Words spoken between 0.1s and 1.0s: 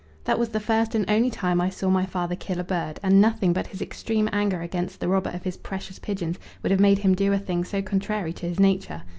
That was the first